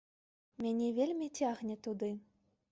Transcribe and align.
Мяне 0.65 0.87
вельмі 1.01 1.27
цягне 1.37 1.81
туды. 1.89 2.13